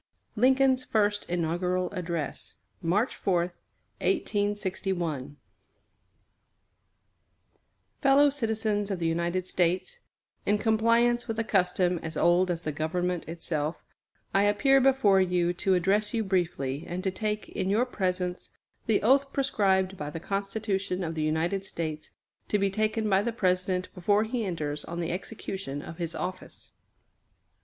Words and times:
LINCOLN'S 0.35 0.83
FIRST 0.83 1.27
INAUGURAL 1.29 1.91
ADDRESS 1.91 2.55
MARCH 2.81 3.15
4, 3.17 3.39
1861 4.01 5.37
FELLOW 8.01 8.29
CITIZENS 8.31 8.89
OF 8.89 8.97
THE 8.97 9.05
UNITED 9.05 9.45
STATES: 9.45 9.99
In 10.47 10.57
compliance 10.57 11.27
with 11.27 11.37
a 11.37 11.43
custom 11.43 11.99
as 12.01 12.17
old 12.17 12.49
as 12.49 12.63
the 12.63 12.71
government 12.71 13.29
itself, 13.29 13.83
I 14.33 14.41
appear 14.45 14.81
before 14.81 15.21
you 15.21 15.53
to 15.53 15.75
address 15.75 16.15
you 16.15 16.23
briefly, 16.23 16.83
and 16.87 17.03
to 17.03 17.11
take, 17.11 17.49
in 17.49 17.69
your 17.69 17.85
presence, 17.85 18.49
the 18.87 19.03
oath 19.03 19.31
prescribed 19.31 19.97
by 19.97 20.09
the 20.09 20.19
Constitution 20.19 21.03
of 21.03 21.13
the 21.13 21.21
United 21.21 21.63
States 21.63 22.09
to 22.47 22.57
be 22.57 22.71
taken 22.71 23.07
by 23.07 23.21
the 23.21 23.31
President 23.31 23.93
before 23.93 24.23
he 24.23 24.45
enters 24.45 24.83
on 24.83 24.99
the 24.99 25.11
execution 25.11 25.83
of 25.83 25.99
his 25.99 26.15
office. 26.15 26.71